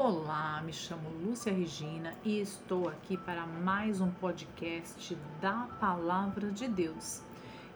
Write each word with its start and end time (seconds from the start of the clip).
Olá, 0.00 0.62
me 0.64 0.72
chamo 0.72 1.10
Lúcia 1.24 1.52
Regina 1.52 2.14
e 2.24 2.38
estou 2.38 2.88
aqui 2.88 3.16
para 3.16 3.44
mais 3.44 4.00
um 4.00 4.08
podcast 4.08 5.18
da 5.40 5.66
Palavra 5.80 6.52
de 6.52 6.68
Deus. 6.68 7.20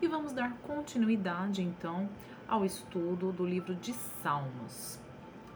E 0.00 0.06
vamos 0.06 0.32
dar 0.32 0.56
continuidade 0.58 1.62
então 1.62 2.08
ao 2.46 2.64
estudo 2.64 3.32
do 3.32 3.44
livro 3.44 3.74
de 3.74 3.92
Salmos. 4.22 5.00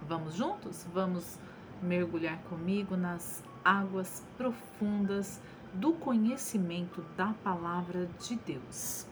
Vamos 0.08 0.34
juntos? 0.34 0.84
Vamos 0.92 1.38
mergulhar 1.80 2.38
comigo 2.48 2.96
nas 2.96 3.44
águas 3.64 4.26
profundas 4.37 5.40
do 5.72 5.92
conhecimento 5.92 7.01
da 7.17 7.33
Palavra 7.44 8.06
de 8.19 8.35
Deus. 8.35 9.06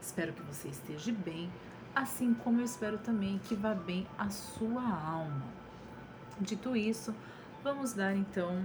Espero 0.00 0.32
que 0.32 0.42
você 0.42 0.68
esteja 0.68 1.12
bem, 1.12 1.50
assim 1.92 2.32
como 2.32 2.60
eu 2.60 2.64
espero 2.64 2.98
também 2.98 3.40
que 3.40 3.56
vá 3.56 3.74
bem 3.74 4.06
a 4.16 4.30
sua 4.30 4.80
alma. 4.80 5.63
Dito 6.40 6.76
isso, 6.76 7.14
vamos 7.62 7.92
dar 7.92 8.16
então 8.16 8.64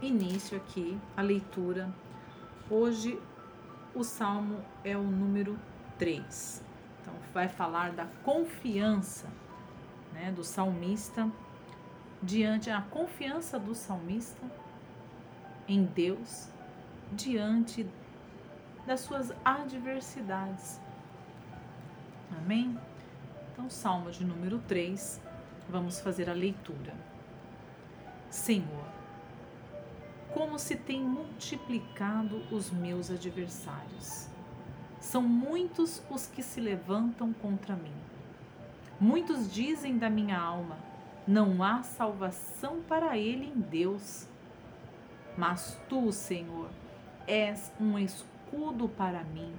início 0.00 0.56
aqui 0.56 0.98
à 1.16 1.20
leitura. 1.20 1.92
Hoje 2.70 3.20
o 3.94 4.02
salmo 4.02 4.64
é 4.82 4.96
o 4.96 5.02
número 5.02 5.58
3. 5.98 6.64
Então 7.00 7.14
vai 7.34 7.48
falar 7.48 7.92
da 7.92 8.06
confiança, 8.24 9.28
né, 10.12 10.32
do 10.32 10.42
salmista 10.42 11.30
diante 12.22 12.70
a 12.70 12.80
confiança 12.80 13.58
do 13.58 13.74
salmista 13.74 14.42
em 15.68 15.84
Deus 15.84 16.48
diante 17.12 17.86
das 18.86 19.00
suas 19.00 19.32
adversidades. 19.44 20.80
Amém? 22.38 22.78
Então, 23.52 23.68
Salmo 23.68 24.10
de 24.10 24.24
número 24.24 24.58
3 24.60 25.20
Vamos 25.68 26.00
fazer 26.00 26.30
a 26.30 26.32
leitura. 26.32 26.94
Senhor, 28.30 28.86
como 30.36 30.58
se 30.58 30.76
tem 30.76 31.00
multiplicado 31.00 32.42
os 32.50 32.70
meus 32.70 33.10
adversários. 33.10 34.28
São 35.00 35.22
muitos 35.22 36.02
os 36.10 36.26
que 36.26 36.42
se 36.42 36.60
levantam 36.60 37.32
contra 37.32 37.74
mim. 37.74 37.94
Muitos 39.00 39.50
dizem 39.50 39.96
da 39.96 40.10
minha 40.10 40.38
alma: 40.38 40.76
não 41.26 41.62
há 41.62 41.82
salvação 41.82 42.82
para 42.86 43.16
ele 43.16 43.46
em 43.46 43.60
Deus. 43.60 44.28
Mas 45.36 45.80
tu, 45.88 46.12
Senhor, 46.12 46.68
és 47.26 47.72
um 47.80 47.98
escudo 47.98 48.88
para 48.88 49.24
mim, 49.24 49.52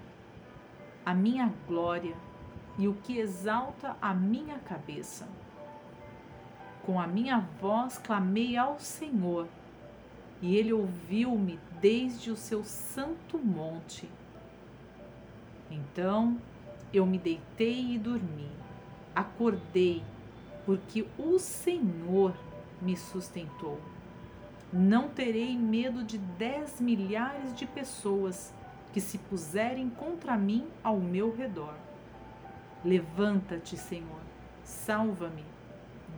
a 1.06 1.14
minha 1.14 1.54
glória 1.68 2.16
e 2.78 2.88
o 2.88 2.94
que 2.94 3.18
exalta 3.18 3.96
a 4.02 4.14
minha 4.14 4.60
cabeça. 4.60 5.28
Com 6.88 7.02
a 7.02 7.06
minha 7.06 7.46
voz 7.60 7.98
clamei 7.98 8.56
ao 8.56 8.80
Senhor, 8.80 9.46
e 10.42 10.56
ele 10.56 10.72
ouviu-me 10.72 11.60
desde 11.82 12.32
o 12.32 12.36
seu 12.38 12.64
santo 12.64 13.38
monte. 13.38 14.10
Então 15.70 16.38
eu 16.94 17.06
me 17.06 17.18
deitei 17.18 17.96
e 17.96 18.00
dormi. 18.00 18.50
Acordei, 19.14 20.02
porque 20.66 21.06
o 21.20 21.38
Senhor 21.38 22.34
me 22.82 22.96
sustentou. 22.96 23.82
Não 24.72 25.10
terei 25.10 25.58
medo 25.58 26.06
de 26.06 26.18
dez 26.18 26.80
milhares 26.80 27.54
de 27.54 27.66
pessoas 27.66 28.54
que 28.94 29.02
se 29.02 29.18
puserem 29.18 29.90
contra 29.90 30.38
mim 30.38 30.66
ao 30.82 30.96
meu 30.96 31.36
redor. 31.36 31.74
Levanta-te, 32.86 33.76
Senhor, 33.76 34.22
salva-me 34.64 35.57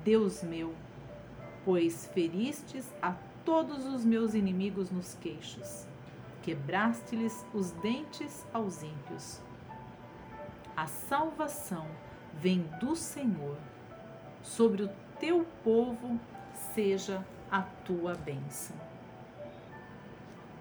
Deus 0.04 0.44
meu, 0.44 0.74
pois 1.66 2.06
feristes 2.08 2.86
a 3.02 3.16
todos 3.44 3.86
os 3.86 4.06
meus 4.06 4.34
inimigos 4.34 4.90
nos 4.92 5.16
queixos, 5.16 5.88
quebraste-lhes 6.42 7.46
os 7.54 7.72
dentes 7.72 8.46
aos 8.54 8.84
ímpios. 8.84 9.42
A 10.76 10.88
salvação 10.88 11.88
vem 12.34 12.62
do 12.80 12.96
Senhor, 12.96 13.58
sobre 14.42 14.84
o 14.84 14.90
teu 15.20 15.46
povo 15.64 16.20
seja 16.74 17.26
a 17.52 17.62
tua 17.62 18.16
bênção. 18.16 18.76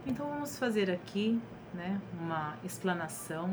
Então 0.07 0.27
vamos 0.27 0.59
fazer 0.59 0.91
aqui 0.91 1.41
né, 1.75 2.01
uma 2.19 2.57
explanação 2.65 3.49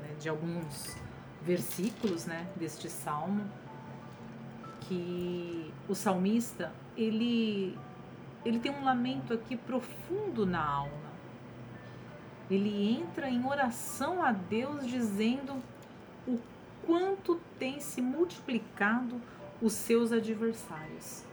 né, 0.00 0.14
de 0.18 0.28
alguns 0.28 0.96
versículos 1.40 2.26
né, 2.26 2.46
deste 2.56 2.90
salmo 2.90 3.48
que 4.88 5.72
o 5.88 5.94
salmista 5.94 6.72
ele 6.96 7.78
ele 8.44 8.58
tem 8.58 8.72
um 8.72 8.84
lamento 8.84 9.32
aqui 9.32 9.56
profundo 9.56 10.44
na 10.44 10.64
alma. 10.64 11.12
Ele 12.50 12.90
entra 12.90 13.30
em 13.30 13.46
oração 13.46 14.22
a 14.22 14.32
Deus 14.32 14.86
dizendo 14.86 15.62
o 16.26 16.38
quanto 16.84 17.40
tem 17.58 17.80
se 17.80 18.02
multiplicado 18.02 19.20
os 19.60 19.72
seus 19.72 20.10
adversários. 20.10 21.24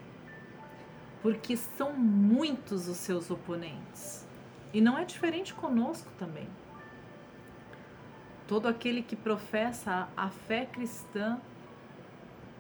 Porque 1.21 1.57
são 1.57 1.93
muitos 1.93 2.87
os 2.87 2.97
seus 2.97 3.29
oponentes. 3.31 4.25
E 4.71 4.79
não 4.79 4.97
é 4.97 5.03
diferente 5.03 5.53
conosco 5.53 6.09
também. 6.17 6.47
Todo 8.47 8.67
aquele 8.67 9.01
que 9.01 9.15
professa 9.15 10.07
a 10.15 10.29
fé 10.29 10.65
cristã 10.67 11.41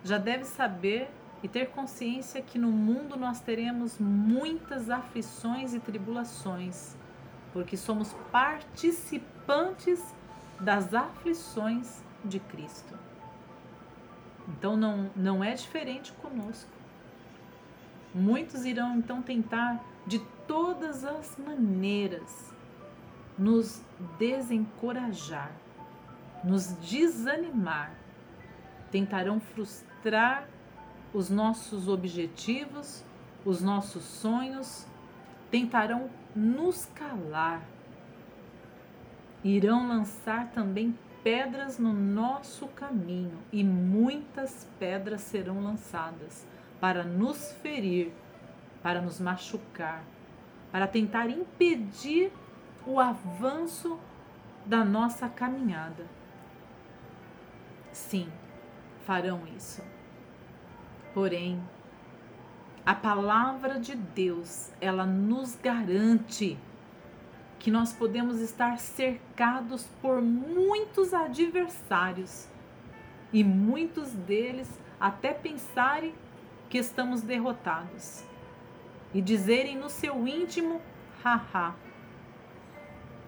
já 0.03 0.17
deve 0.17 0.45
saber 0.45 1.09
e 1.41 1.47
ter 1.47 1.69
consciência 1.69 2.41
que 2.41 2.57
no 2.57 2.71
mundo 2.71 3.17
nós 3.17 3.39
teremos 3.39 3.97
muitas 3.99 4.89
aflições 4.89 5.73
e 5.73 5.79
tribulações, 5.79 6.95
porque 7.53 7.77
somos 7.77 8.13
participantes 8.31 10.03
das 10.59 10.93
aflições 10.93 12.03
de 12.23 12.39
Cristo. 12.39 12.93
Então 14.47 14.75
não, 14.75 15.09
não 15.15 15.43
é 15.43 15.53
diferente 15.53 16.11
conosco. 16.13 16.69
Muitos 18.13 18.65
irão 18.65 18.97
então 18.97 19.21
tentar 19.21 19.81
de 20.05 20.19
todas 20.47 21.05
as 21.05 21.37
maneiras 21.37 22.53
nos 23.37 23.81
desencorajar, 24.17 25.51
nos 26.43 26.73
desanimar, 26.79 27.93
tentarão 28.91 29.39
frustrar 29.39 29.88
frustrar 29.99 30.47
os 31.13 31.29
nossos 31.29 31.87
objetivos, 31.87 33.03
os 33.45 33.61
nossos 33.61 34.03
sonhos, 34.03 34.85
tentarão 35.51 36.09
nos 36.35 36.85
calar. 36.85 37.63
Irão 39.43 39.87
lançar 39.87 40.51
também 40.51 40.97
pedras 41.23 41.77
no 41.77 41.91
nosso 41.91 42.67
caminho 42.67 43.37
e 43.51 43.63
muitas 43.63 44.67
pedras 44.79 45.21
serão 45.21 45.61
lançadas 45.61 46.45
para 46.79 47.03
nos 47.03 47.51
ferir, 47.61 48.13
para 48.81 49.01
nos 49.01 49.19
machucar, 49.19 50.03
para 50.71 50.87
tentar 50.87 51.29
impedir 51.29 52.31
o 52.85 52.99
avanço 52.99 53.99
da 54.65 54.85
nossa 54.85 55.27
caminhada. 55.27 56.05
Sim, 57.91 58.29
farão 59.05 59.41
isso. 59.55 59.83
Porém, 61.13 61.61
a 62.85 62.95
palavra 62.95 63.79
de 63.79 63.95
Deus, 63.95 64.71
ela 64.79 65.05
nos 65.05 65.55
garante 65.55 66.57
que 67.59 67.69
nós 67.69 67.91
podemos 67.91 68.39
estar 68.39 68.79
cercados 68.79 69.85
por 70.01 70.21
muitos 70.21 71.13
adversários 71.13 72.47
e 73.33 73.43
muitos 73.43 74.11
deles 74.11 74.79
até 74.99 75.33
pensarem 75.33 76.13
que 76.69 76.77
estamos 76.77 77.21
derrotados 77.21 78.23
e 79.13 79.21
dizerem 79.21 79.77
no 79.77 79.89
seu 79.89 80.27
íntimo, 80.27 80.81
haha. 81.23 81.75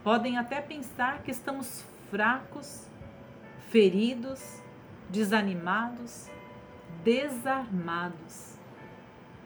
Podem 0.03 0.37
até 0.37 0.61
pensar 0.61 1.21
que 1.23 1.31
estamos 1.31 1.83
fracos, 2.09 2.87
feridos, 3.69 4.60
desanimados, 5.11 6.29
desarmados. 7.03 8.57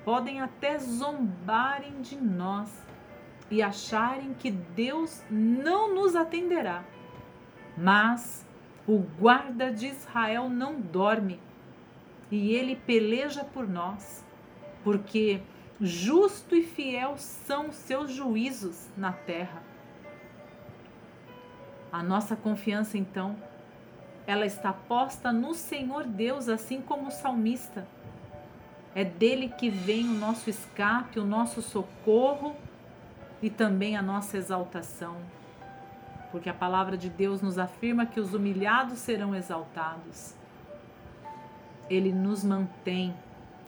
Podem 0.04 0.40
até 0.40 0.78
zombarem 0.78 2.02
de 2.02 2.16
nós 2.16 2.72
e 3.50 3.62
acharem 3.62 4.34
que 4.34 4.52
Deus 4.52 5.24
não 5.30 5.94
nos 5.96 6.16
atenderá. 6.16 6.84
Mas 7.78 8.46
o 8.88 9.00
guarda 9.00 9.72
de 9.72 9.88
Israel 9.88 10.48
não 10.48 10.80
dorme 10.80 11.40
e 12.32 12.54
ele 12.54 12.76
peleja 12.76 13.44
por 13.44 13.68
nós, 13.68 14.24
porque 14.84 15.42
justo 15.82 16.56
e 16.56 16.62
fiel 16.64 17.18
são 17.18 17.70
os 17.70 17.76
seus 17.76 18.12
juízos 18.12 18.90
na 18.96 19.12
terra. 19.12 19.64
A 21.92 22.04
nossa 22.04 22.36
confiança, 22.36 22.98
então, 22.98 23.36
ela 24.28 24.46
está 24.46 24.74
posta 24.74 25.32
no 25.32 25.54
Senhor 25.54 26.06
Deus, 26.06 26.50
assim 26.50 26.82
como 26.82 27.08
o 27.08 27.12
salmista. 27.12 27.88
É 28.94 29.04
dele 29.04 29.50
que 29.50 29.70
vem 29.70 30.08
o 30.08 30.14
nosso 30.14 30.50
escape, 30.50 31.20
o 31.20 31.26
nosso 31.26 31.62
socorro 31.62 32.56
e 33.42 33.50
também 33.50 33.96
a 33.96 34.02
nossa 34.02 34.38
exaltação. 34.38 35.18
Porque 36.32 36.50
a 36.50 36.54
palavra 36.54 36.98
de 36.98 37.10
Deus 37.10 37.42
nos 37.42 37.60
afirma 37.60 38.06
que 38.06 38.20
os 38.20 38.34
humilhados 38.34 39.00
serão 39.00 39.36
exaltados. 39.36 40.34
Ele 41.90 42.12
nos 42.12 42.44
mantém, 42.44 43.14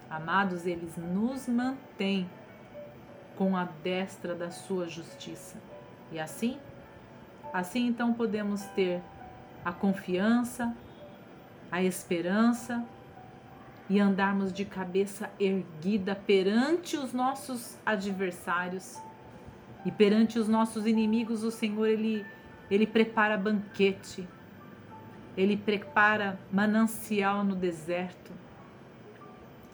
amados, 0.10 0.66
eles 0.66 0.98
nos 0.98 1.48
mantém 1.48 2.28
com 3.38 3.56
a 3.56 3.66
destra 3.84 4.34
da 4.34 4.50
sua 4.50 4.88
justiça. 4.88 5.58
E 6.12 6.20
assim, 6.20 6.58
assim 7.54 7.86
então 7.86 8.14
podemos 8.14 8.64
ter 8.68 9.04
a 9.68 9.72
confiança, 9.74 10.74
a 11.70 11.84
esperança 11.84 12.86
e 13.90 14.00
andarmos 14.00 14.54
de 14.54 14.64
cabeça 14.64 15.30
erguida 15.38 16.16
perante 16.16 16.96
os 16.96 17.12
nossos 17.12 17.78
adversários 17.86 18.98
e 19.86 19.92
perante 19.92 20.40
os 20.40 20.48
nossos 20.48 20.86
inimigos, 20.86 21.44
o 21.44 21.52
Senhor 21.52 21.86
ele 21.86 22.26
ele 22.72 22.88
prepara 22.88 23.36
banquete. 23.38 24.26
Ele 25.36 25.58
prepara 25.58 26.40
manancial 26.50 27.44
no 27.44 27.54
deserto. 27.54 28.32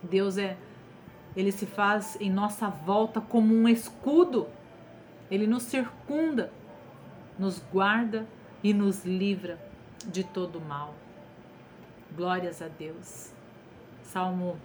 Deus 0.01 0.39
é 0.39 0.57
ele 1.35 1.51
se 1.51 1.67
faz 1.67 2.17
em 2.19 2.31
nossa 2.31 2.67
volta 2.67 3.21
como 3.21 3.53
um 3.53 3.69
escudo. 3.69 4.47
Ele 5.29 5.45
nos 5.45 5.61
circunda, 5.61 6.51
nos 7.37 7.59
guarda 7.71 8.27
e 8.63 8.73
nos 8.73 9.05
livra 9.05 9.72
de 10.09 10.23
todo 10.23 10.59
mal. 10.61 10.93
Glórias 12.15 12.61
a 12.61 12.67
Deus. 12.67 13.31
Salmo 14.03 14.57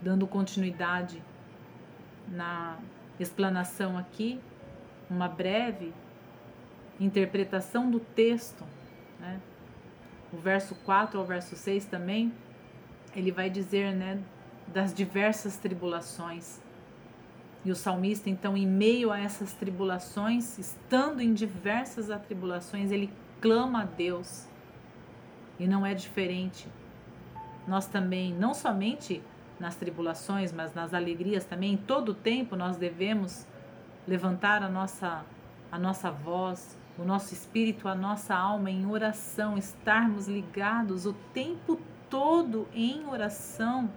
dando 0.00 0.26
continuidade 0.26 1.22
na 2.28 2.78
explanação 3.18 3.98
aqui, 3.98 4.40
uma 5.10 5.28
breve 5.28 5.92
interpretação 7.00 7.90
do 7.90 8.00
texto, 8.00 8.64
né? 9.20 9.40
O 10.32 10.36
verso 10.36 10.74
4 10.84 11.18
ao 11.18 11.24
verso 11.24 11.56
6 11.56 11.86
também, 11.86 12.32
ele 13.16 13.32
vai 13.32 13.48
dizer, 13.48 13.94
né, 13.94 14.20
das 14.66 14.92
diversas 14.92 15.56
tribulações. 15.56 16.60
E 17.64 17.70
o 17.70 17.74
salmista, 17.74 18.28
então, 18.28 18.56
em 18.56 18.66
meio 18.66 19.10
a 19.10 19.18
essas 19.18 19.52
tribulações, 19.54 20.58
estando 20.58 21.20
em 21.20 21.32
diversas 21.32 22.10
atribulações, 22.10 22.90
ele 22.90 23.10
clama 23.40 23.82
a 23.82 23.84
Deus. 23.84 24.46
E 25.58 25.66
não 25.66 25.84
é 25.84 25.94
diferente 25.94 26.68
nós 27.68 27.86
também, 27.86 28.32
não 28.32 28.54
somente 28.54 29.22
nas 29.60 29.76
tribulações, 29.76 30.52
mas 30.52 30.74
nas 30.74 30.94
alegrias 30.94 31.44
também, 31.44 31.74
em 31.74 31.76
todo 31.76 32.10
o 32.10 32.14
tempo 32.14 32.56
nós 32.56 32.78
devemos 32.78 33.46
levantar 34.06 34.62
a 34.62 34.68
nossa, 34.68 35.22
a 35.70 35.78
nossa 35.78 36.10
voz, 36.10 36.78
o 36.96 37.04
nosso 37.04 37.34
espírito, 37.34 37.86
a 37.86 37.94
nossa 37.94 38.34
alma 38.34 38.70
em 38.70 38.86
oração, 38.86 39.58
estarmos 39.58 40.26
ligados 40.26 41.04
o 41.04 41.12
tempo 41.34 41.78
todo 42.08 42.66
em 42.72 43.06
oração 43.06 43.90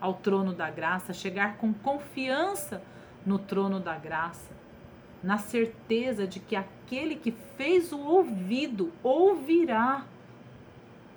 ao 0.00 0.14
trono 0.14 0.52
da 0.52 0.68
graça, 0.68 1.12
chegar 1.12 1.56
com 1.58 1.72
confiança 1.72 2.82
no 3.24 3.38
trono 3.38 3.78
da 3.78 3.96
graça, 3.96 4.50
na 5.26 5.38
certeza 5.38 6.24
de 6.24 6.38
que 6.38 6.54
aquele 6.54 7.16
que 7.16 7.32
fez 7.56 7.90
o 7.90 7.98
ouvido 7.98 8.92
ouvirá 9.02 10.06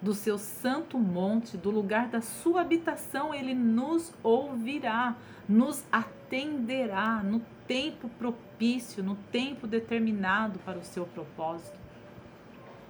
do 0.02 0.16
seu 0.16 0.40
santo 0.40 0.98
monte, 0.98 1.56
do 1.56 1.70
lugar 1.70 2.08
da 2.08 2.20
sua 2.20 2.62
habitação, 2.62 3.36
ele 3.36 3.54
nos 3.54 4.12
ouvirá, 4.24 5.16
nos 5.48 5.84
atenderá 5.92 7.22
no 7.22 7.40
tempo 7.68 8.10
propício, 8.18 9.04
no 9.04 9.16
tempo 9.32 9.68
determinado 9.68 10.58
para 10.66 10.80
o 10.80 10.84
seu 10.84 11.06
propósito. 11.06 11.78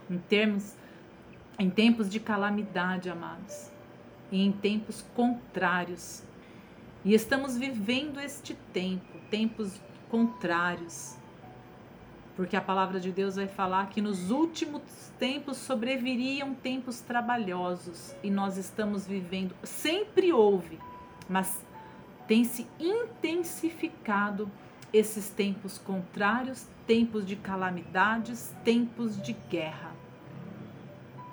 Em 0.10 0.20
termos 0.20 0.74
em 1.60 1.70
tempos 1.70 2.10
de 2.10 2.22
calamidade, 2.22 3.10
amados, 3.10 3.70
e 4.32 4.42
em 4.42 4.54
tempos 4.54 5.04
contrários. 5.14 6.24
E 7.04 7.14
estamos 7.14 7.58
vivendo 7.58 8.22
este 8.22 8.54
tempo, 8.72 9.20
tempos 9.30 9.78
contrários 10.10 11.20
porque 12.40 12.56
a 12.56 12.62
palavra 12.62 13.02
de 13.02 13.12
Deus 13.12 13.36
vai 13.36 13.50
falar 13.50 13.90
que 13.90 14.00
nos 14.00 14.32
últimos 14.32 14.82
tempos 15.20 15.58
sobreviriam 15.58 16.54
tempos 16.54 17.02
trabalhosos 17.02 18.16
e 18.24 18.32
nós 18.32 18.56
estamos 18.56 19.06
vivendo, 19.06 19.54
sempre 19.62 20.32
houve, 20.32 20.80
mas 21.28 21.62
tem 22.30 22.46
se 22.46 22.66
intensificado 22.80 24.50
esses 24.94 25.30
tempos 25.30 25.78
contrários, 25.80 26.66
tempos 26.88 27.26
de 27.26 27.36
calamidades, 27.36 28.56
tempos 28.64 29.22
de 29.22 29.34
guerra. 29.50 29.92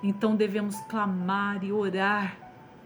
Então 0.02 0.34
devemos 0.34 0.74
clamar 0.88 1.62
e 1.62 1.70
orar 1.70 2.36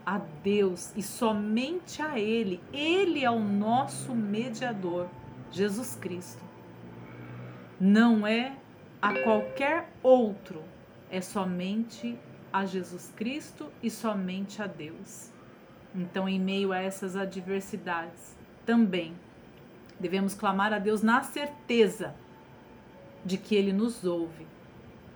a 0.05 0.19
Deus 0.43 0.93
e 0.95 1.01
somente 1.01 2.03
a 2.03 2.19
Ele. 2.19 2.61
Ele 2.71 3.25
é 3.25 3.31
o 3.31 3.39
nosso 3.39 4.13
mediador, 4.13 5.09
Jesus 5.51 5.95
Cristo 5.95 6.43
não 7.79 8.25
é 8.25 8.55
a 9.01 9.13
qualquer 9.23 9.91
outro, 10.01 10.63
é 11.09 11.19
somente 11.19 12.17
a 12.53 12.65
Jesus 12.65 13.11
Cristo 13.15 13.71
e 13.81 13.89
somente 13.89 14.61
a 14.61 14.67
Deus. 14.67 15.31
Então, 15.93 16.29
em 16.29 16.39
meio 16.39 16.71
a 16.71 16.77
essas 16.77 17.15
adversidades, 17.15 18.37
também 18.65 19.13
devemos 19.99 20.33
clamar 20.33 20.71
a 20.73 20.79
Deus 20.79 21.01
na 21.01 21.23
certeza 21.23 22.15
de 23.25 23.37
que 23.37 23.55
Ele 23.55 23.73
nos 23.73 24.05
ouve 24.05 24.47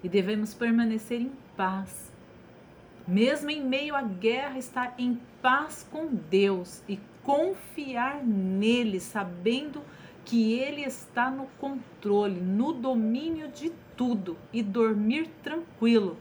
e 0.03 0.09
devemos 0.09 0.53
permanecer 0.53 1.21
em 1.21 1.31
paz. 1.55 2.11
Mesmo 3.07 3.51
em 3.51 3.63
meio 3.63 3.95
à 3.95 4.01
guerra, 4.01 4.57
estar 4.57 4.95
em 4.97 5.19
paz 5.41 5.87
com 5.91 6.07
Deus 6.07 6.83
e 6.89 6.99
confiar 7.23 8.23
nele, 8.23 8.99
sabendo 8.99 9.81
que 9.81 10.04
que 10.25 10.53
Ele 10.53 10.81
está 10.81 11.29
no 11.29 11.45
controle, 11.59 12.41
no 12.41 12.73
domínio 12.73 13.47
de 13.47 13.71
tudo 13.95 14.35
e 14.51 14.63
dormir 14.63 15.29
tranquilo, 15.43 16.17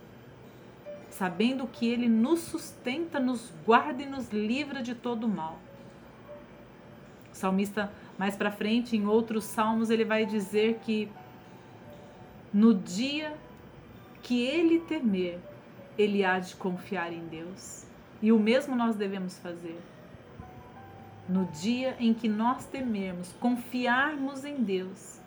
sabendo 1.08 1.66
que 1.66 1.88
Ele 1.88 2.08
nos 2.08 2.40
sustenta, 2.40 3.18
nos 3.18 3.52
guarda 3.64 4.02
e 4.02 4.06
nos 4.06 4.30
livra 4.30 4.82
de 4.82 4.94
todo 4.94 5.26
mal. 5.26 5.58
O 7.32 7.34
salmista, 7.34 7.90
mais 8.18 8.36
para 8.36 8.52
frente, 8.52 8.96
em 8.96 9.06
outros 9.06 9.44
salmos, 9.44 9.90
ele 9.90 10.04
vai 10.04 10.24
dizer 10.24 10.78
que 10.84 11.08
no 12.52 12.72
dia 12.72 13.36
que 14.22 14.46
ele 14.46 14.78
temer, 14.80 15.40
ele 15.98 16.24
há 16.24 16.38
de 16.38 16.54
confiar 16.54 17.12
em 17.12 17.26
Deus. 17.26 17.84
E 18.22 18.30
o 18.30 18.38
mesmo 18.38 18.76
nós 18.76 18.94
devemos 18.94 19.36
fazer 19.38 19.76
no 21.28 21.46
dia 21.46 21.96
em 21.98 22.12
que 22.12 22.28
nós 22.28 22.66
temermos, 22.66 23.32
confiarmos 23.40 24.44
em 24.44 24.56
Deus, 24.56 25.20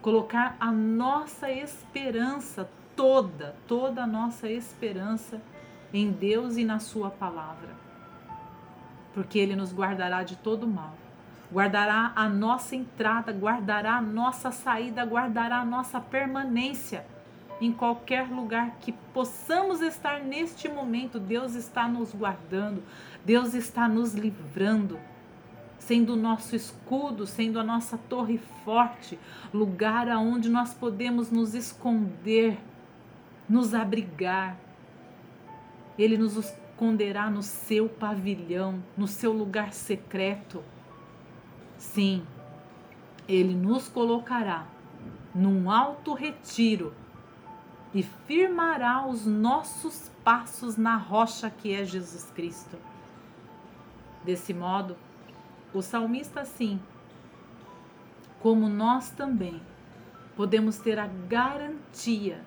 colocar 0.00 0.56
a 0.60 0.70
nossa 0.70 1.50
esperança 1.50 2.68
toda, 2.94 3.56
toda 3.66 4.02
a 4.02 4.06
nossa 4.06 4.50
esperança 4.50 5.40
em 5.92 6.10
Deus 6.10 6.56
e 6.56 6.64
na 6.64 6.78
Sua 6.78 7.10
palavra, 7.10 7.70
porque 9.14 9.38
Ele 9.38 9.56
nos 9.56 9.72
guardará 9.72 10.22
de 10.22 10.36
todo 10.36 10.66
mal. 10.66 10.94
Guardará 11.50 12.12
a 12.16 12.30
nossa 12.30 12.74
entrada, 12.74 13.30
guardará 13.30 13.96
a 13.96 14.00
nossa 14.00 14.50
saída, 14.50 15.04
guardará 15.04 15.58
a 15.58 15.64
nossa 15.66 16.00
permanência 16.00 17.04
em 17.60 17.70
qualquer 17.70 18.26
lugar 18.28 18.76
que 18.80 18.90
possamos 19.12 19.82
estar 19.82 20.20
neste 20.20 20.66
momento. 20.66 21.20
Deus 21.20 21.54
está 21.54 21.86
nos 21.86 22.14
guardando, 22.14 22.82
Deus 23.22 23.52
está 23.52 23.86
nos 23.86 24.14
livrando 24.14 24.98
sendo 25.82 26.12
o 26.12 26.16
nosso 26.16 26.54
escudo, 26.54 27.26
sendo 27.26 27.58
a 27.58 27.64
nossa 27.64 27.98
torre 27.98 28.38
forte, 28.64 29.18
lugar 29.52 30.08
aonde 30.08 30.48
nós 30.48 30.72
podemos 30.72 31.28
nos 31.28 31.54
esconder, 31.54 32.56
nos 33.48 33.74
abrigar. 33.74 34.56
Ele 35.98 36.16
nos 36.16 36.36
esconderá 36.36 37.28
no 37.28 37.42
seu 37.42 37.88
pavilhão, 37.88 38.80
no 38.96 39.08
seu 39.08 39.32
lugar 39.32 39.72
secreto. 39.72 40.62
Sim, 41.76 42.24
ele 43.26 43.52
nos 43.52 43.88
colocará 43.88 44.68
num 45.34 45.68
alto 45.68 46.14
retiro 46.14 46.94
e 47.92 48.04
firmará 48.04 49.04
os 49.04 49.26
nossos 49.26 50.12
passos 50.22 50.76
na 50.76 50.96
rocha 50.96 51.50
que 51.50 51.74
é 51.74 51.84
Jesus 51.84 52.30
Cristo. 52.32 52.78
Desse 54.24 54.54
modo, 54.54 54.96
o 55.74 55.80
salmista, 55.80 56.44
sim, 56.44 56.80
como 58.40 58.68
nós 58.68 59.10
também, 59.10 59.60
podemos 60.36 60.78
ter 60.78 60.98
a 60.98 61.06
garantia, 61.06 62.44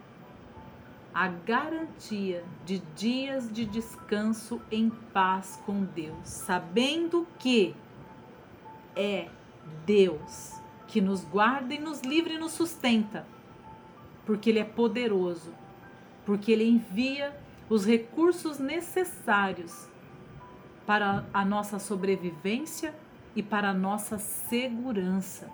a 1.13 1.27
garantia 1.27 2.43
de 2.65 2.79
dias 2.95 3.51
de 3.51 3.65
descanso 3.65 4.61
em 4.69 4.89
paz 4.89 5.61
com 5.65 5.83
Deus, 5.85 6.27
sabendo 6.27 7.25
que 7.39 7.75
é 8.95 9.29
Deus 9.85 10.53
que 10.87 11.01
nos 11.01 11.23
guarda 11.23 11.73
e 11.73 11.79
nos 11.79 12.01
livra 12.01 12.33
e 12.33 12.37
nos 12.37 12.51
sustenta, 12.51 13.25
porque 14.25 14.49
Ele 14.49 14.59
é 14.59 14.63
poderoso, 14.63 15.53
porque 16.25 16.51
Ele 16.51 16.65
envia 16.65 17.35
os 17.69 17.85
recursos 17.85 18.59
necessários 18.59 19.89
para 20.85 21.25
a 21.33 21.43
nossa 21.43 21.79
sobrevivência 21.79 22.93
e 23.35 23.43
para 23.43 23.73
nossa 23.73 24.17
segurança. 24.17 25.49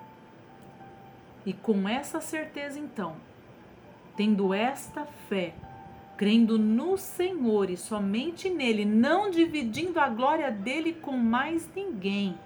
E 1.45 1.53
com 1.53 1.89
essa 1.89 2.21
certeza, 2.21 2.79
então, 2.79 3.15
tendo 4.15 4.53
esta 4.53 5.05
fé, 5.27 5.53
crendo 6.15 6.59
no 6.59 6.97
Senhor 6.97 7.69
e 7.71 7.75
somente 7.75 8.47
nele, 8.47 8.85
não 8.85 9.31
dividindo 9.31 9.99
a 9.99 10.07
glória 10.07 10.51
dele 10.51 10.93
com 10.93 11.17
mais 11.17 11.67
ninguém. 11.75 12.37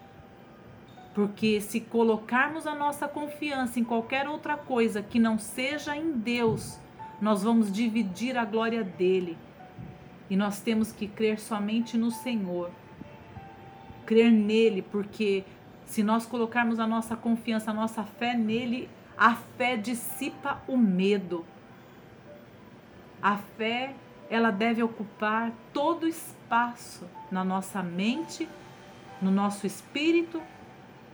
Porque 1.13 1.59
se 1.59 1.81
colocarmos 1.81 2.65
a 2.65 2.73
nossa 2.73 3.07
confiança 3.07 3.79
em 3.79 3.83
qualquer 3.83 4.29
outra 4.29 4.55
coisa 4.55 5.03
que 5.03 5.19
não 5.19 5.37
seja 5.37 5.95
em 5.95 6.11
Deus, 6.11 6.79
nós 7.21 7.43
vamos 7.43 7.71
dividir 7.71 8.37
a 8.37 8.45
glória 8.45 8.83
dele. 8.83 9.37
E 10.29 10.37
nós 10.37 10.61
temos 10.61 10.91
que 10.93 11.07
crer 11.07 11.39
somente 11.39 11.97
no 11.97 12.11
Senhor. 12.11 12.71
Crer 14.05 14.31
nele, 14.31 14.81
porque 14.81 15.43
se 15.85 16.03
nós 16.03 16.25
colocarmos 16.25 16.79
a 16.79 16.87
nossa 16.87 17.15
confiança, 17.15 17.71
a 17.71 17.73
nossa 17.73 18.03
fé 18.03 18.35
nele, 18.35 18.89
a 19.17 19.35
fé 19.35 19.77
dissipa 19.77 20.61
o 20.67 20.77
medo. 20.77 21.45
A 23.21 23.37
fé, 23.37 23.95
ela 24.29 24.51
deve 24.51 24.83
ocupar 24.83 25.51
todo 25.73 26.03
o 26.03 26.07
espaço 26.07 27.07
na 27.31 27.43
nossa 27.43 27.81
mente, 27.81 28.47
no 29.21 29.31
nosso 29.31 29.65
espírito 29.65 30.41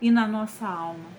e 0.01 0.09
na 0.09 0.27
nossa 0.27 0.67
alma. 0.67 1.09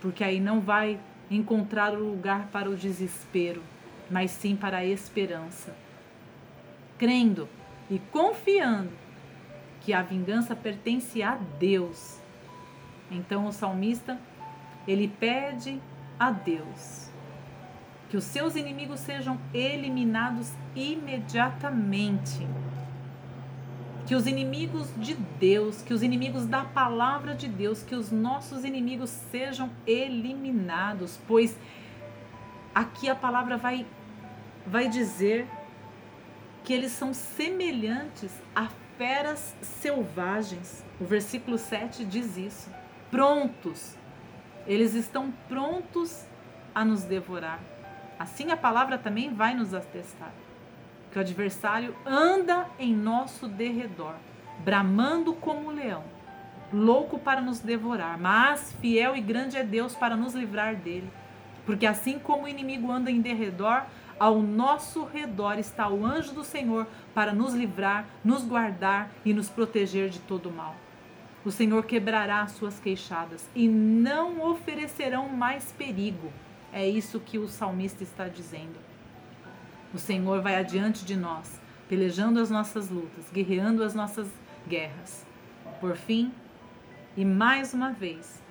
Porque 0.00 0.22
aí 0.22 0.40
não 0.40 0.60
vai 0.60 1.00
encontrar 1.30 1.92
o 1.92 2.10
lugar 2.10 2.48
para 2.52 2.70
o 2.70 2.76
desespero, 2.76 3.62
mas 4.10 4.30
sim 4.30 4.54
para 4.54 4.78
a 4.78 4.84
esperança. 4.84 5.76
Crendo 6.96 7.48
e 7.90 7.98
confiando 7.98 9.05
que 9.86 9.92
a 9.92 10.02
vingança 10.02 10.56
pertence 10.56 11.22
a 11.22 11.36
Deus. 11.60 12.20
Então 13.08 13.46
o 13.46 13.52
salmista, 13.52 14.18
ele 14.84 15.06
pede 15.06 15.80
a 16.18 16.32
Deus 16.32 17.08
que 18.08 18.16
os 18.16 18.24
seus 18.24 18.56
inimigos 18.56 18.98
sejam 18.98 19.38
eliminados 19.54 20.52
imediatamente. 20.74 22.44
Que 24.06 24.16
os 24.16 24.26
inimigos 24.26 24.88
de 24.96 25.14
Deus, 25.14 25.82
que 25.82 25.94
os 25.94 26.02
inimigos 26.02 26.46
da 26.46 26.64
palavra 26.64 27.32
de 27.34 27.46
Deus, 27.46 27.84
que 27.84 27.94
os 27.94 28.10
nossos 28.10 28.64
inimigos 28.64 29.10
sejam 29.10 29.70
eliminados, 29.86 31.16
pois 31.28 31.56
aqui 32.74 33.08
a 33.08 33.14
palavra 33.14 33.56
vai 33.56 33.86
vai 34.66 34.88
dizer 34.88 35.46
que 36.66 36.74
eles 36.74 36.90
são 36.90 37.14
semelhantes 37.14 38.42
a 38.52 38.66
feras 38.98 39.54
selvagens. 39.62 40.84
O 41.00 41.04
versículo 41.04 41.58
7 41.58 42.04
diz 42.04 42.36
isso. 42.36 42.68
Prontos. 43.08 43.96
Eles 44.66 44.92
estão 44.92 45.32
prontos 45.48 46.26
a 46.74 46.84
nos 46.84 47.04
devorar. 47.04 47.60
Assim 48.18 48.50
a 48.50 48.56
palavra 48.56 48.98
também 48.98 49.32
vai 49.32 49.54
nos 49.54 49.72
atestar 49.72 50.32
que 51.12 51.18
o 51.18 51.22
adversário 51.22 51.96
anda 52.04 52.66
em 52.78 52.94
nosso 52.94 53.46
derredor, 53.46 54.16
bramando 54.64 55.34
como 55.34 55.68
um 55.68 55.70
leão, 55.70 56.04
louco 56.72 57.18
para 57.18 57.40
nos 57.40 57.60
devorar, 57.60 58.18
mas 58.18 58.74
fiel 58.80 59.16
e 59.16 59.20
grande 59.20 59.56
é 59.56 59.62
Deus 59.62 59.94
para 59.94 60.16
nos 60.16 60.34
livrar 60.34 60.74
dele. 60.74 61.08
Porque 61.64 61.86
assim 61.86 62.18
como 62.18 62.44
o 62.44 62.48
inimigo 62.48 62.92
anda 62.92 63.10
em 63.10 63.20
derredor, 63.20 63.84
ao 64.18 64.40
nosso 64.40 65.04
redor 65.04 65.58
está 65.58 65.88
o 65.88 66.04
anjo 66.04 66.32
do 66.32 66.44
Senhor 66.44 66.86
para 67.14 67.32
nos 67.32 67.54
livrar, 67.54 68.06
nos 68.24 68.44
guardar 68.44 69.10
e 69.24 69.34
nos 69.34 69.48
proteger 69.48 70.08
de 70.08 70.20
todo 70.20 70.50
mal. 70.50 70.74
O 71.44 71.50
Senhor 71.50 71.84
quebrará 71.84 72.42
as 72.42 72.52
suas 72.52 72.80
queixadas 72.80 73.48
e 73.54 73.68
não 73.68 74.50
oferecerão 74.50 75.28
mais 75.28 75.72
perigo. 75.72 76.32
É 76.72 76.86
isso 76.88 77.20
que 77.20 77.38
o 77.38 77.46
salmista 77.46 78.02
está 78.02 78.26
dizendo. 78.26 78.76
O 79.94 79.98
Senhor 79.98 80.40
vai 80.42 80.56
adiante 80.56 81.04
de 81.04 81.16
nós, 81.16 81.60
pelejando 81.88 82.40
as 82.40 82.50
nossas 82.50 82.90
lutas, 82.90 83.30
guerreando 83.32 83.84
as 83.84 83.94
nossas 83.94 84.28
guerras. 84.68 85.24
Por 85.80 85.96
fim, 85.96 86.32
e 87.16 87.24
mais 87.24 87.72
uma 87.72 87.92
vez, 87.92 88.42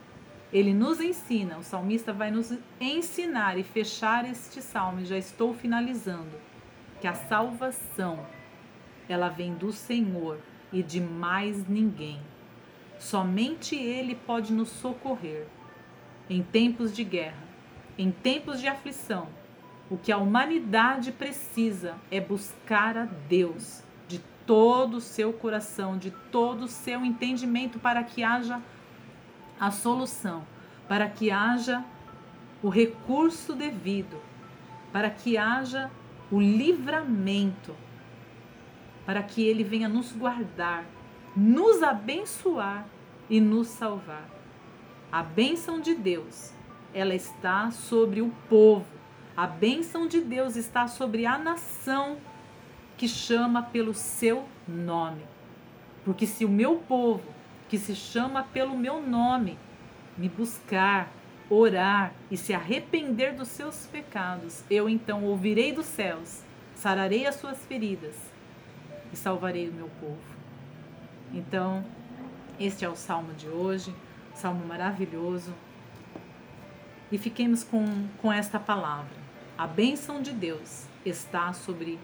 ele 0.52 0.74
nos 0.74 1.00
ensina, 1.02 1.58
o 1.58 1.64
salmista 1.64 2.14
vai 2.14 2.32
nos 2.32 2.54
ensinar 2.80 3.58
e 3.58 3.64
fechar 3.64 4.30
este 4.30 4.62
salmo, 4.62 5.06
já 5.06 5.18
estou 5.18 5.54
finalizando, 5.54 6.38
que 7.02 7.08
a 7.08 7.14
salvação 7.14 8.26
ela 9.08 9.30
vem 9.30 9.54
do 9.54 9.72
Senhor 9.72 10.40
e 10.72 10.82
de 10.82 11.00
mais 11.02 11.68
ninguém. 11.68 12.20
Somente 12.98 13.76
ele 13.76 14.16
pode 14.16 14.54
nos 14.54 14.70
socorrer 14.70 15.48
em 16.30 16.42
tempos 16.42 16.96
de 16.96 17.04
guerra, 17.04 17.44
em 17.98 18.12
tempos 18.12 18.60
de 18.60 18.68
aflição, 18.68 19.28
o 19.90 19.98
que 19.98 20.12
a 20.12 20.18
humanidade 20.18 21.12
precisa 21.12 21.96
é 22.10 22.20
buscar 22.20 22.98
a 22.98 23.06
Deus 23.06 23.84
de 24.08 24.20
todo 24.46 24.98
o 24.98 25.02
seu 25.02 25.32
coração, 25.32 25.98
de 25.98 26.10
todo 26.32 26.64
o 26.64 26.68
seu 26.68 27.06
entendimento, 27.06 27.78
para 27.78 28.04
que 28.04 28.24
haja 28.24 28.62
a 29.60 29.72
solução, 29.72 30.44
para 30.88 31.08
que 31.08 31.32
haja 31.32 31.84
o 32.62 32.70
recurso 32.70 33.54
devido, 33.54 34.20
para 34.92 35.10
que 35.10 35.38
haja 35.38 35.92
o 36.32 36.40
livramento, 36.40 37.76
para 39.06 39.22
que 39.22 39.46
Ele 39.46 39.64
venha 39.64 39.88
nos 39.88 40.12
guardar, 40.12 40.86
nos 41.36 41.84
abençoar 41.84 42.86
e 43.30 43.40
nos 43.40 43.68
salvar. 43.68 44.28
A 45.12 45.22
bênção 45.22 45.80
de 45.80 45.94
Deus 45.94 46.54
ela 46.96 47.14
está 47.14 47.72
sobre 47.72 48.22
o 48.22 48.32
povo. 48.50 48.86
A 49.36 49.46
bênção 49.46 50.08
de 50.08 50.22
Deus 50.22 50.56
está 50.56 50.88
sobre 50.88 51.26
a 51.26 51.38
nação 51.38 52.18
que 52.96 53.06
chama 53.06 53.62
pelo 53.62 53.94
seu 53.94 54.46
nome. 54.66 55.22
Porque 56.06 56.26
se 56.26 56.46
o 56.46 56.50
meu 56.50 56.78
povo, 56.78 57.35
que 57.68 57.78
se 57.78 57.96
chama 57.96 58.44
pelo 58.44 58.78
meu 58.78 59.02
nome, 59.02 59.58
me 60.18 60.30
buscar, 60.30 61.12
orar 61.50 62.14
e 62.30 62.38
se 62.38 62.54
arrepender 62.54 63.34
dos 63.34 63.48
seus 63.48 63.86
pecados, 63.88 64.64
eu 64.70 64.90
então 64.90 65.24
ouvirei 65.24 65.72
dos 65.72 65.86
céus, 65.86 66.44
sararei 66.76 67.26
as 67.26 67.36
suas 67.36 67.64
feridas 67.66 68.16
e 69.12 69.16
salvarei 69.16 69.70
o 69.70 69.74
meu 69.74 69.90
povo. 70.00 70.36
Então, 71.34 71.84
este 72.60 72.86
é 72.86 72.90
o 72.90 72.96
salmo 72.96 73.34
de 73.34 73.48
hoje, 73.48 73.94
salmo 74.34 74.66
maravilhoso, 74.66 75.54
e 77.12 77.18
fiquemos 77.18 77.64
com, 77.64 78.08
com 78.22 78.32
esta 78.32 78.60
palavra. 78.60 79.26
A 79.58 79.68
bênção 79.68 80.22
de 80.22 80.32
Deus 80.32 80.86
está 81.06 81.54
sobre 81.54 82.00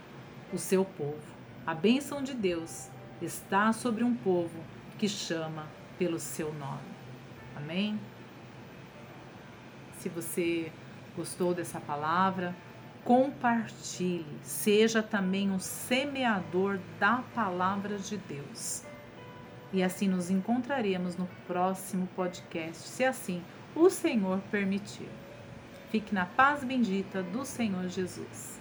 o 0.54 0.58
seu 0.58 0.86
povo. 0.86 1.20
A 1.66 1.74
bênção 1.74 2.24
de 2.24 2.34
Deus 2.34 2.90
está 3.22 3.74
sobre 3.74 4.04
um 4.04 4.16
povo 4.16 4.60
que 5.02 5.10
chama 5.10 5.66
pelo 5.98 6.20
seu 6.20 6.54
nome. 6.54 6.94
Amém? 7.56 8.00
Se 9.98 10.08
você 10.10 10.72
gostou 11.18 11.56
dessa 11.56 11.80
palavra, 11.80 12.56
compartilhe, 13.04 14.38
seja 14.44 15.02
também 15.02 15.50
um 15.50 15.58
semeador 15.58 16.80
da 17.00 17.24
palavra 17.34 17.98
de 17.98 18.16
Deus. 18.16 18.86
E 19.74 19.82
assim 19.82 20.08
nos 20.08 20.30
encontraremos 20.30 21.18
no 21.18 21.28
próximo 21.48 22.08
podcast, 22.16 22.88
se 22.88 23.04
assim 23.04 23.42
o 23.76 23.90
Senhor 23.90 24.40
permitir. 24.52 25.10
Fique 25.90 26.14
na 26.14 26.28
paz 26.28 26.64
bendita 26.64 27.24
do 27.24 27.44
Senhor 27.44 27.88
Jesus. 27.88 28.61